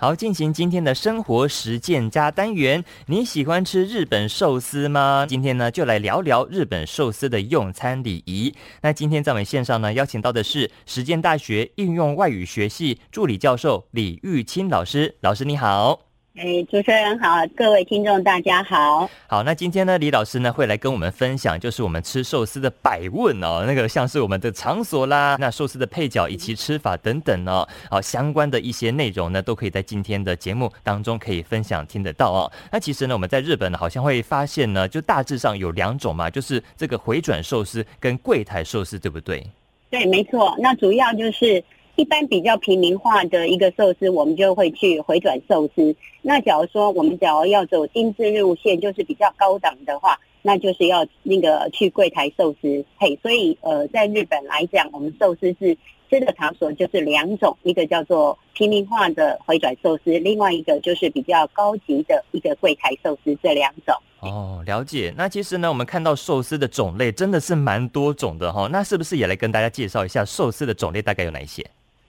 [0.00, 2.84] 好，进行今天的生活实践加单元。
[3.06, 5.26] 你喜欢吃日本寿司吗？
[5.28, 8.54] 今天呢，就来聊聊日本寿司的用餐礼仪。
[8.82, 15.16] 那今天在我们线上呢，邀请到的是实践大学应用外语学系助理教授李玉清老师。
[15.20, 16.07] 老师你好。
[16.40, 19.10] 哎，主持人好，各位听众大家好。
[19.26, 32.52] 好，那今天呢，李老师呢会来跟我们分享，就是我们吃寿司的百问哦，那个像是我们的场所啦，那寿司的配角以及吃法等等哦，好，相关的一些内容呢，都可以在今天的节目当中可以分享听得到哦。
[32.70, 39.44] 那其实呢，我们在日本呢，好像会发现呢，就大致上有两种嘛，就是这个回转寿司跟柜台寿司，对不对？
[39.90, 40.54] 对，没错。
[40.60, 41.64] 那主要就是。
[41.98, 45.96] 一般比较平民化的一个寿司，我们就会去回转寿司。
[46.22, 52.84] 那假如说我们假如要走精致路线，就是比较高档的话，那就是要那个去柜台寿司。
[53.00, 55.76] 嘿，所以呃，在日本来讲，我们寿司是
[56.08, 63.92] 吃的场所就是两种，一个叫做平民化的回转寿司，另外一个就是比较高级的一个柜台寿司，这两种。
[64.20, 65.12] 哦，了解。
[65.16, 68.68] 那其实呢，我们看到寿司的种类真的是蛮多种的哈、哦。
[68.70, 71.68] 那是不是也来跟大家介绍一下寿司的种类大概有哪一些？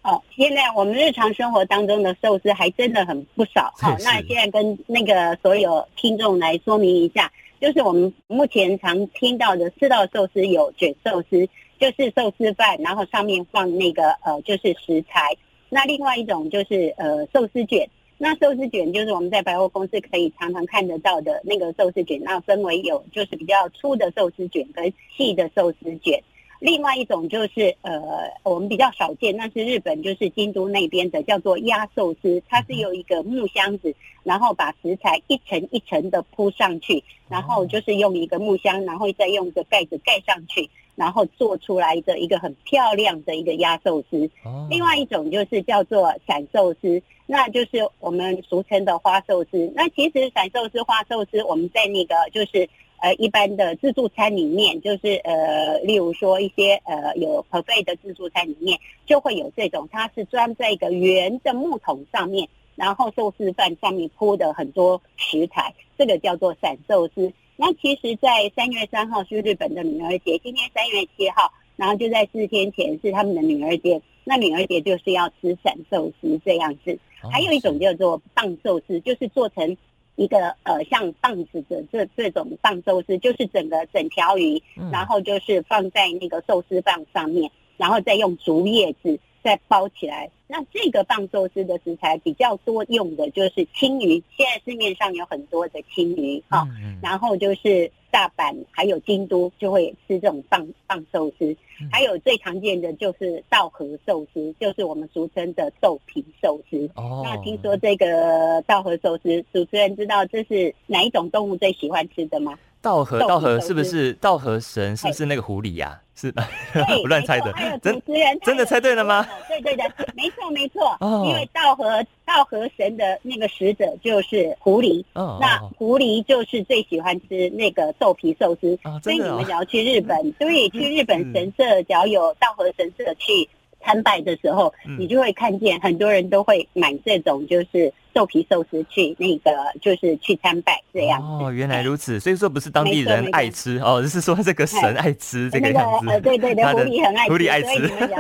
[0.09, 3.71] 哦，现在我们日常生活当中的寿司还真的很不少。
[3.77, 11.47] 好，那现在跟那个所有听众来说明一下，就是我们目前常听到的四道寿司有卷寿司，
[11.79, 15.37] 就是寿司饭，然后上面放那个呃就是食材。
[15.69, 17.87] 那另外一种就是呃寿司卷，
[18.17, 26.19] 那寿司卷就是我们在百货公司可以常常看得到的那个寿司卷，那分为有就是比较粗的寿司卷跟细的寿司卷。
[26.59, 44.29] 另外一种就是呃，我们比较少见，那是日本就是京都那边的，叫做压寿司，它是有一个木箱子，然后把食材一层一层的铺上去，然后就是用一个木箱，然后再用一个盖子盖上去，然后做出来的一个很漂亮的一个压寿司。
[44.69, 49.71] 另外一种就是叫做散寿司，那就是我们俗称的花寿司。
[49.73, 52.69] 那其实散寿司、花寿司，我们在那个就是。
[53.01, 67.31] 呃，一般的自助餐里面，就是呃，例如说一些呃有 buffet 的自助餐里面，就会有这种，它是装在一个圆的木桶上面，然后寿司饭上面铺的很多食材，这个叫做散寿司。
[67.55, 76.99] 那其实，在三月三号是日本的女儿节，今天三月七号，然后就在四天前是他们的女儿节，那女儿节就是要吃散寿司这样子。
[77.31, 79.77] 还有一种叫做棒寿司，就是做成。
[80.19, 90.29] 一个呃像棒子的这这种棒寿司，就是整个整条鱼，然后就是放在那个寿司棒上面，然后再用竹叶子再包起来。
[90.47, 96.67] 那这个棒寿司的食材比较多用的就是青鱼，现在市面上有很多的青鱼哈，
[97.01, 97.89] 然后就是。
[98.11, 101.55] 大阪还有京都就会吃这种棒棒寿司，
[101.91, 106.89] 还有最常见的就是稻荷寿司，就是我们俗称的豆皮寿司。
[106.95, 112.57] 哦，那听说这个稻荷寿司，主持人知道这是哪一种动物最喜欢吃的吗？
[112.81, 114.95] 稻荷，稻荷是不是稻荷神？
[114.95, 116.01] 是不是那个狐狸呀？
[116.19, 116.49] 是吧？
[117.01, 117.53] 我乱猜的。
[117.81, 119.25] 主持人真的猜对了吗？
[119.47, 119.83] 对对的，
[120.15, 120.97] 没错没错。
[120.99, 125.01] 哦，因为道和道和神的那个使者就是狐狸。
[125.13, 128.77] 哦，那狐狸就是最喜欢吃那个豆皮寿司。
[129.01, 133.47] 所以你们只要去日本， 对，去日本神社，只要有道和神社去
[133.81, 137.91] 参拜的时候，你就会看见很多人都会买这种就是。
[138.11, 146.09] 豆皮寿司去那个就是去参拜这样哦，原来如此，所以说不是当地人爱吃哦，就 是说这个神爱吃这个样子。
[146.09, 147.67] 呃，对对对， 狐狸很爱吃，狐狸爱吃。
[147.67, 148.19] 所以你们要，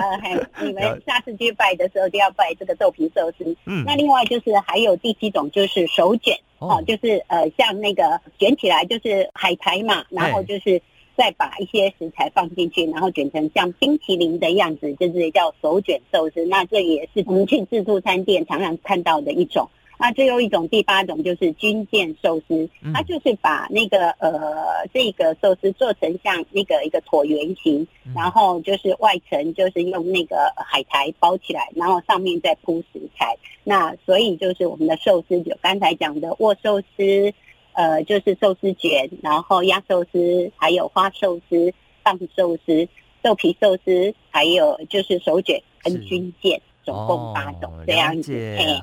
[0.67, 3.43] 你们下次去拜的时候就要拜这个豆皮寿司。
[3.65, 10.79] 嗯，那另外就是还有第七种就是手卷哦，就是呃像那个卷起来就是海苔嘛，然后就是。
[11.19, 16.45] 再把一些食材放进去，然后卷成像冰淇淋的样子，就是叫手卷寿司。
[16.45, 19.67] 那这也是我们去自助餐店常常看到的一种。
[19.99, 33.35] 那最后一种，第八种就是军舰寿司，它就是把那个呃这个寿司做成像那个一个椭圆形，然后就是外层就是用那个海苔包起来，然后上面再铺食材。
[33.65, 37.33] 那所以就是我们的寿司，就刚才讲的握寿司。
[37.79, 41.73] 呃，就是寿司卷，然后鸭寿司，还有花寿司、
[42.03, 42.85] 棒寿司、
[43.21, 48.33] 豆皮寿司，还有就是手卷跟军舰，总共八种这样子。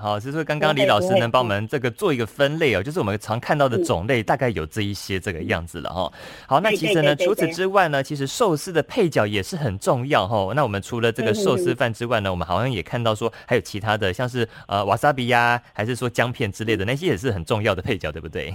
[0.01, 6.11] 好，所以说刚刚李老师能帮我们这个做一个分类哦，就是我们常看到的种类大概有这一些这个样子了哈。
[6.47, 10.55] 好，那其实呢，除此之外呢，其实寿司的配角也是很重要哈。
[10.57, 18.55] 那我们除了这个寿司饭之外呢，我们好像也看到说还有其他的，像是呃瓦萨比呀，还是说姜片之类的那些也是很重要的配角，对不对？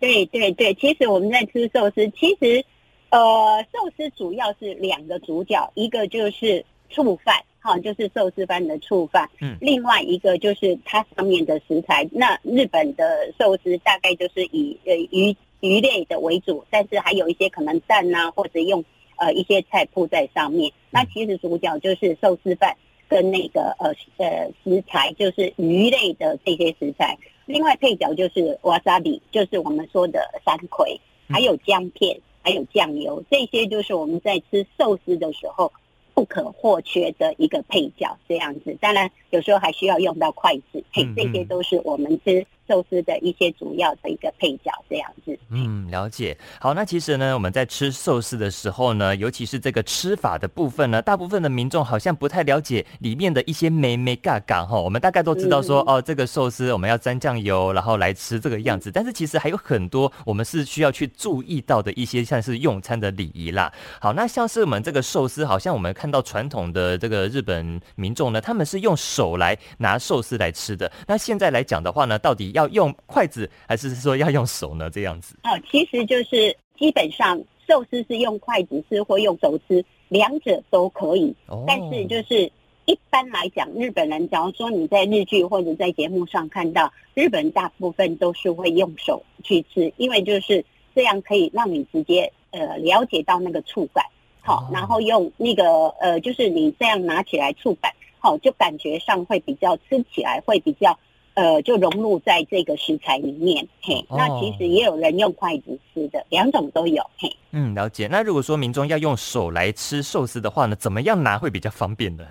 [0.00, 2.64] 对对对，其实我们在吃寿司，其实，
[3.10, 9.30] 呃，寿司主要是两个主角，一个就是醋饭，哈，就是寿司饭的醋饭。
[9.40, 12.06] 嗯，另外一个就是它上面的食材。
[12.12, 18.84] 那日本的寿司大概就是以呃鱼鱼类的为主，但是还有一些可能蛋呐、啊，或者用
[19.16, 20.70] 呃一些菜铺在上面。
[20.90, 22.76] 那其实主角就是寿司饭
[23.08, 27.16] 跟那个呃呃食材，就是鱼类的这些食材。
[27.46, 35.72] 另外配角就是瓦萨比，就是我们说的山葵，还有姜片，还有酱油，这些就是我们在吃寿司的时候
[36.14, 38.16] 不可或缺的一个配角。
[38.28, 42.46] 这样子，当然有时候还需要用到筷子，嘿，这些都是我们吃。
[42.66, 45.38] 寿司的一些主要的一个配角，这样子。
[45.50, 46.36] 嗯，了解。
[46.60, 54.80] 好，那其实呢，我们在吃寿司的时候呢，尤其是这个吃法的部分呢，大部分的民众好像不太了解里面的一些美美嘎嘎哈。
[54.80, 58.90] 我们大概都知道说，嗯、哦，这个寿司我们要沾酱油，然后来吃这个样子。
[58.90, 63.72] 但是其实还有很多我们是需要去注意到的一些像是用餐的礼仪啦。
[64.00, 70.90] 好，那像是我们这个寿司，好像我们看到传统的这个日本民众呢，他们是用手来拿寿司来吃的。
[71.06, 74.88] 那现在来讲的话呢，到底要用筷子还是说要用手呢？
[74.88, 81.34] 这样子哦，其实就是基本上寿司是用筷子吃或用手吃，两者都可以。
[81.48, 82.50] 哦，但是就是
[82.84, 90.64] 一般来讲，日本人假如说你在日剧或者在节目上看到，日本大部分都是会用手去吃，因为就是
[90.94, 94.04] 这样可以让你直接呃了解到那个触感。
[94.40, 100.96] 好，哦，然后用那个呃，就是你这样拿起来触感，好，就感觉上会比较吃起来会比较。
[101.34, 104.04] 呃，就融入在这个食材里面，嘿。
[104.08, 107.30] 哦、那其实也有人用筷子吃的，两种都有，嘿。
[107.50, 108.08] 嗯，了解。
[108.08, 112.24] 那如果说民众要用手来吃寿司的话呢，怎么样拿会比较方便呢？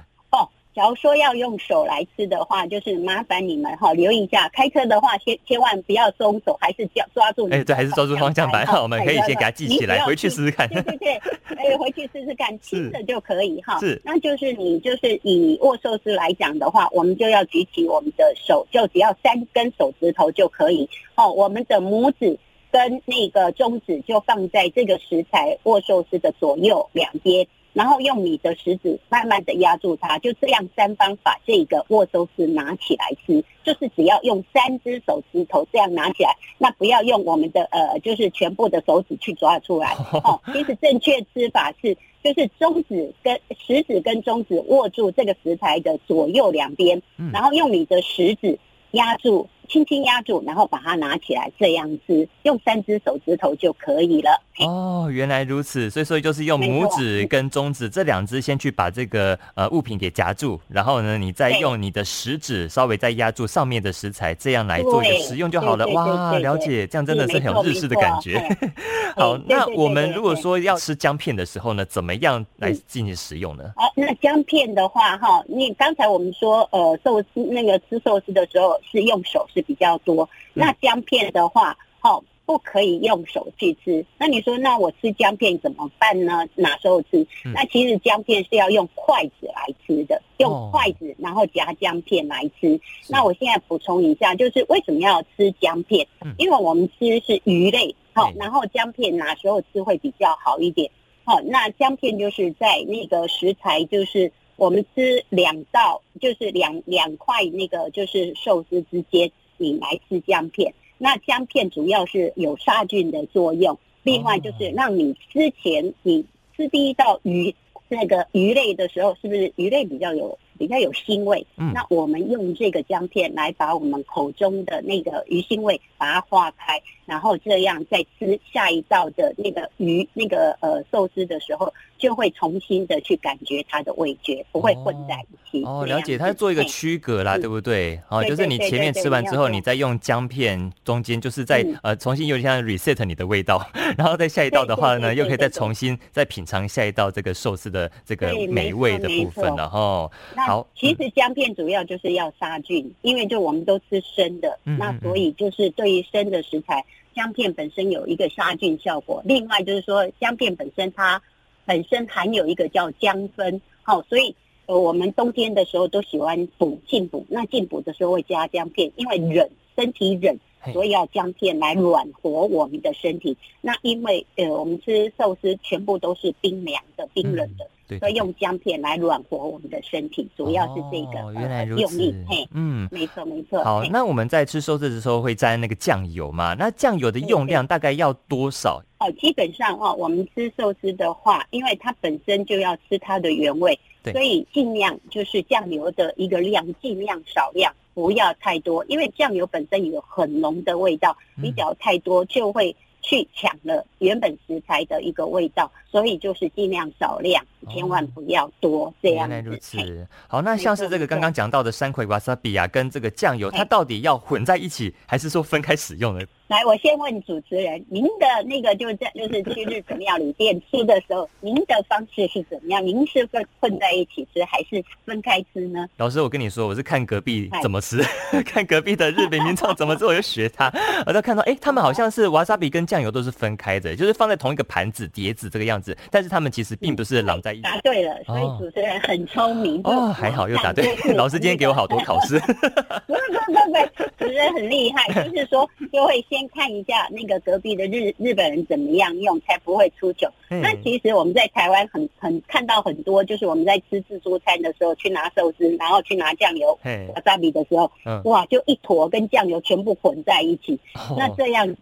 [0.76, 7.48] 假如说要用手来吃的话，就是麻烦你们哈留意一下，开车的话千千万不要松手，还是抓抓住。
[7.50, 8.66] 哎，对，还是抓住方向盘。
[8.82, 10.68] 我们可以先给它记起来，回去试试看。
[10.74, 11.14] 对对对，
[11.56, 13.80] 哎，回去试试看， 轻的就可以哈。
[13.80, 20.90] 是，那就是你就是以握寿司来讲的话，我们就要举起我们的手，就只要三根手指头就可以。
[21.16, 22.38] 哦，我们的拇指
[22.72, 27.46] 跟那个中指就放在这个食材握寿司的左右两边。
[27.74, 39.94] 然后用你的食指慢慢的压住它，就这样三方把这个握寿司拿起来吃，就是只要用三只手指头这样拿起来，那不要用我们的呃，就是全部的手指去抓出来。
[40.24, 48.60] 哦，其实正确吃法是，就是中指跟食指跟中指握住这个食材的左右两边，然后用你的食指
[48.92, 49.48] 压住。
[49.74, 54.30] 轻轻压住，然后把它拿起来，这样子用三只手指头就可以了。
[54.60, 65.88] 哦，原来如此，所以说就是用拇指跟中指这两只先去把这个呃物品给夹住，然后呢，你再用你的食指稍微再压住上面的食材，这样来做一个食用就好了。
[65.88, 68.40] 哇，了解，这样真的是很有日式的感觉。
[69.18, 73.64] 好，那我们如果说要吃姜片的时候呢，怎么样来进行食用呢？
[73.78, 79.48] 哦，那姜片的话，哈，你刚才我们说呃寿司那个吃寿司的时候是用手。
[79.54, 84.06] 是比较多，那姜片的话，哦，不可以用手去吃。
[84.18, 86.46] 那你说，那我吃姜片怎么办呢？
[86.56, 87.26] 哪时候吃？
[87.54, 92.80] 那其实姜片是要用筷子来吃的，用筷子然后夹姜片来吃。
[93.10, 96.06] 那我现在补充一下，就是为什么要吃姜片？
[96.38, 100.92] 因为我们吃是鱼类，好，然后姜片哪时候吃会比较好一点？
[101.24, 109.32] 好，那姜片就是在那个食材，就是我们吃两道，就是两两块那个就是寿司之间。
[109.64, 117.56] 你来吃姜片，那姜片主要是有杀菌的作用，另外就是让你之前你吃第一道鱼
[117.88, 120.38] 那个鱼类的时候，是不是鱼类比较有？
[120.56, 135.64] 比较有腥味，嗯，那我们用这个姜片来把我们口中的那个鱼腥味把它化开，然后这样再吃下一道的那个鱼那个呃寿司的时候，就会重新的去感觉它的味觉，不会混在一起。
[135.66, 138.00] 哦，了解，它是做一个区隔啦，对不对？
[138.10, 143.66] 哦，就是你前面吃完之后，你再用姜片中间就是再呃重新有点像 reset 你的味道，
[143.98, 150.10] 然后在下一道的话呢，又可以再重新再品尝下一道这个寿司的这个美味的部分了哈。
[150.36, 156.84] 好，其实姜片主要就是要杀菌，嗯、因为就我们都吃生的，那所以就是对于生的食材，
[157.14, 159.22] 姜片本身有一个杀菌效果。
[159.26, 161.22] 另外就是说，姜片本身它
[161.66, 170.40] 本身含有一个叫姜酚，好，所以呃我们冬天的时候都喜欢补进补，那进补的时候会加姜片，因为忍，身体忍，
[170.74, 173.38] 所以要姜片来暖和我们的身体。
[173.62, 177.66] 那因为呃我们吃寿司全部都是冰凉的、冰冷的。
[177.66, 181.20] 嗯所以用姜片来暖和我们的身体，主要是这个。
[181.26, 182.14] 哦，原来如此。
[182.28, 183.64] 嘿，嗯，没错没错。
[183.64, 186.54] 好，那我们在吃寿司的时候会沾那个酱油嘛？
[186.54, 188.82] 那酱油的用量大概要多少？
[189.00, 193.78] 哦，基本上哦，我们吃寿司的话，因为它本身就要吃它的原味，
[194.12, 202.76] 所以尽量就是酱油的一个量尽量少量，不要太多，因为酱油本身有很浓的味道，你只要太多就会。
[203.06, 209.36] 去抢了原本食材的一个味道，所以就是尽量少量，千万不要多、哦、这样子。
[209.36, 210.08] 原来如此。
[210.28, 216.26] 好，那像是这个刚刚讲到的山葵瓦萨比啊，跟这个酱油，它到底要混在一起，还是说分开使用呢？
[216.48, 222.84] 来，我先问主持人，您的那个就是就是去日本料理店吃的时候，您的方式是怎么样？
[222.84, 225.88] 您是会混在一起吃，还是分开吃呢？
[225.98, 228.04] 老师，我跟你说，我是看隔壁怎么吃，
[228.46, 230.72] 看隔壁的日本民众怎么做，我就学他。
[231.06, 237.64] 我就看到，哎、欸，他们好像是瓦萨比跟酱油都是分开的，就是放在同一个盘子碟子这个样子，但是他们其实并不是老在一起。
[237.64, 240.86] 答对了，所以主持人很聪明哦，哦，还好又答对。
[241.14, 242.40] 老师今天给我好多考试。
[243.08, 250.32] 不是不是不是，主持人很厉害，就是说就会先看一下那个隔壁的日日本人怎么样用，才不会出糗。
[250.50, 256.78] 那其实我们在台湾很很看到很多，就是我们在吃自助餐的时候去拿寿司，然后去拿酱油、
[257.16, 257.92] 瓦萨比的时候，
[258.26, 260.80] 哇，就一坨跟酱油全部混在一起。
[261.18, 261.76] 那这样。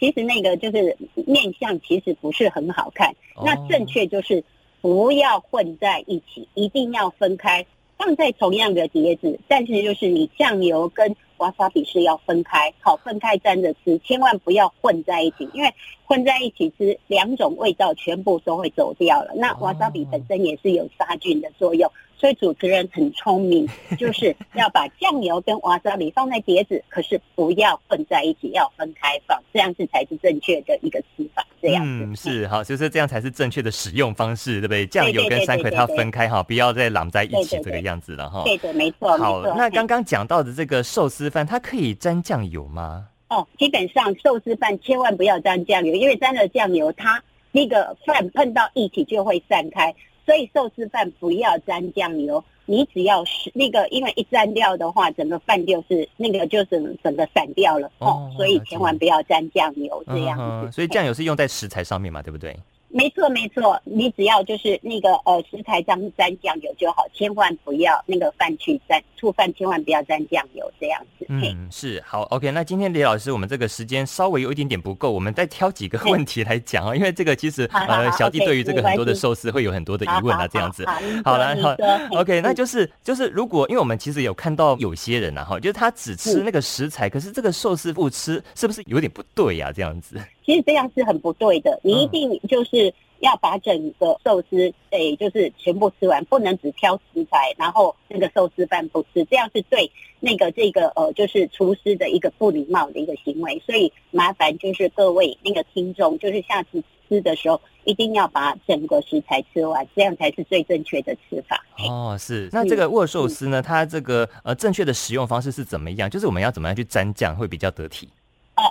[0.00, 3.14] 其实那个就是面相，其实不是很好看。
[3.44, 4.42] 那正确就是
[4.80, 7.64] 不要混在一起，一定要分开，
[7.98, 9.38] 放在同样的碟子。
[9.46, 19.32] 但是就是你酱油跟瓦萨比是要分开，好，分开沾着吃，千万不要混在一起，因为混在一起吃，两种味道全部都会走掉了。
[19.34, 21.90] 那瓦萨比本身也是有杀菌的作用。
[22.16, 23.66] 所以主持人很聪明，
[23.98, 31.42] 就是要把酱油跟瓦萨比放在碟子，可是不要混在一起，要分开放，这样子才是正确的一个吃法。
[31.62, 34.86] 这样嗯，是好，就是这样才是正确的使用方式，对不对？
[34.86, 38.42] 酱油跟山葵它要分开哈，不要再揽在一起这个样子了哈。
[38.44, 39.16] 对的，没错。
[39.16, 43.06] 好，那刚刚讲到的这个寿司饭，它可以沾酱油吗？
[43.28, 47.22] 哦，基本上寿司饭千万不要沾酱油，因为沾了酱油，它
[47.52, 49.94] 那个饭碰到一起就会散开。
[50.26, 58.30] 所以寿司饭不要沾酱油，你只要是那个，因为一沾掉的话，整个饭就是那个就是整个散掉了哦。
[58.36, 60.44] 所以千万不要沾酱油这样子。
[60.68, 62.56] 嗯、所以酱油是用在食材上面嘛，对不对？
[62.92, 71.26] 没错没错，你只要就是那个呃食材上沾酱油就好，千万不要那个饭去沾醋饭，千万不要沾酱油这样子。
[71.28, 72.50] 嗯，是好 OK。
[72.50, 80.84] 那今天李老师，我们这个时间稍微有一点点不够，我们再挑几个问题来讲啊，因为这个其实呃小弟对于这个很多的寿司会有很多的疑问啊，这样子。
[81.24, 81.76] 好了好，好
[82.20, 89.70] ，OK，那就是就是如果因为我们其实有看到有些人啊哈，就是他只吃那个食材，可是这个寿司不吃，是不是有点不对呀？
[89.72, 90.20] 这样子。
[90.50, 99.88] 其实这样是很不对的，你一定就是要把整个寿司，诶，就是全部吃完，不能只挑食材，然后那个寿司饭不吃，这样是对
[100.18, 103.62] 那个这个呃，就是厨师的一个不礼貌的一个行为。
[103.64, 111.64] 所以麻烦就是各位那个听众，就是下次吃的时候一定要把整个食材吃完，这样才是最正确的吃法。
[111.88, 112.48] 哦，是。
[112.50, 116.10] 那这个握寿司呢，它这个呃正确的使用方式是怎么样？
[116.10, 118.08] 就是我们要怎么样去沾酱会比较得体？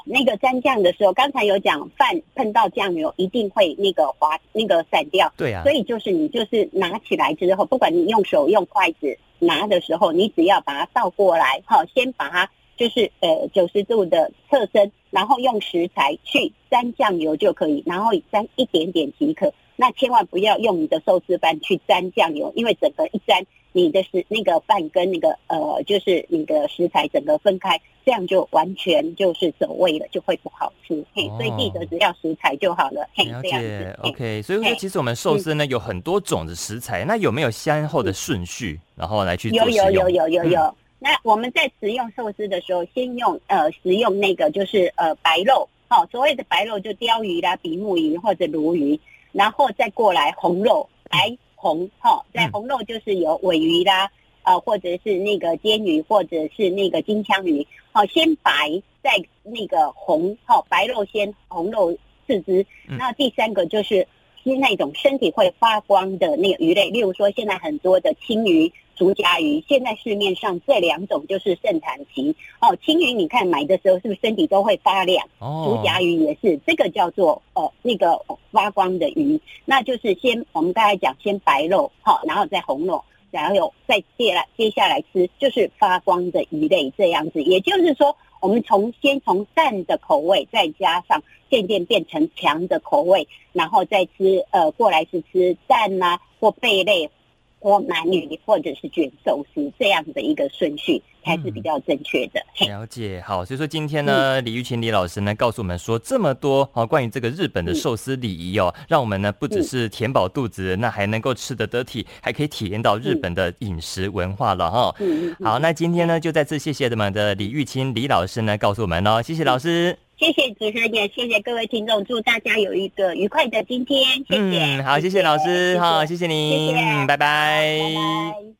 [0.06, 5.32] 那个沾酱的时候，刚才有讲饭碰到酱油一定会那个滑，那个散掉。
[5.38, 5.64] 对啊。
[5.64, 19.54] 所以就是你就是拿起来之后，不管你用手用筷子拿的时候，你只要把它倒过来，好，先把它就是呃九十度的侧身，然后用食材去沾酱油就可以，然后沾一点点即可。
[19.80, 31.02] 那千万不要用你的寿司饭去沾酱油，因为整个一沾，你的食那个饭跟那个呃，就是你的食材整个分开，这样就完全就是走味了，就会不好吃。
[31.14, 33.08] 嘿，所以记得只要食材就好了。
[33.16, 34.00] 嘿，这样子。
[34.04, 40.76] OK，所以说其实我们寿司呢有很多种的食材，那有没有先后的顺序，然后来去做有有有有有有。
[41.00, 49.00] 那我们在食用寿司的时候，先用呃食用那个就是呃白肉，好，所谓的白肉就鲷鱼啦、比目鱼或者鲈鱼。
[49.32, 54.06] 然后再过来红肉，白红哈，在红肉就是有尾鱼啦，
[54.44, 59.12] 啊、呃，或者是那个煎鱼，或者是那个金枪鱼，好，先白再
[59.44, 62.66] 那个红，哈，白肉先红肉次之。
[62.86, 64.08] 那第三个就是
[64.44, 68.72] 是那种身体会发光的那个鱼类，例如说现在很多的青鱼。
[69.00, 72.78] 竹荚鱼现在市面上这两种就是盛产期哦。
[72.86, 75.26] 青鱼你看买的时候是不是身体都会发亮？
[75.40, 78.20] 哦，竹荚鱼也是，这个叫做呃那个
[78.52, 83.02] 发光的鱼，那就是先我们刚才讲先白肉好，然后再红肉，
[83.32, 87.42] 然后有再接来接下来吃就是发光的鱼类这样子。
[87.42, 97.10] 也就是说，我们从先从淡的口味，再加上渐渐变成强的口味，然后再吃呃过来是吃蛋呐、啊、或贝类。
[97.60, 102.40] 或男女，或者是卷寿司这样的一个顺序才是比较正确的。
[102.62, 114.96] 嗯、了解，好，所以说今天呢，李玉琴李老师呢告诉我们说这么多哦，关于这个日本的寿司礼仪哦，让我们呢不只是填饱肚子，那还能够吃得得体，还可以体验到日本的饮食文化了哈。
[115.00, 120.09] 嗯，好，那今天呢就再次谢谢我们的李玉琴李老师呢告诉我们哦，谢谢老师。
[120.20, 124.04] 谢谢主持人，也谢谢各位听众，祝大家有一个愉快的今天。
[124.28, 124.60] 谢谢。
[124.78, 127.18] 嗯，好，谢谢老师，好，谢谢您，谢谢，拜拜。
[127.18, 128.59] 拜拜。